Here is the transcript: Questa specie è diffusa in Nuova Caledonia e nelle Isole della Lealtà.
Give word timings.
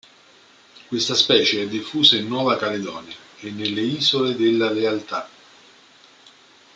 Questa 0.87 1.13
specie 1.13 1.61
è 1.61 1.67
diffusa 1.67 2.15
in 2.17 2.25
Nuova 2.27 2.57
Caledonia 2.57 3.15
e 3.41 3.51
nelle 3.51 3.81
Isole 3.81 4.33
della 4.35 4.71
Lealtà. 4.71 5.29